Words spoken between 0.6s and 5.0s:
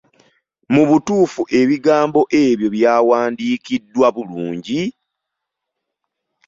Mu butuufu ebigambo ebyo byandiwandiikiddwa bulungi!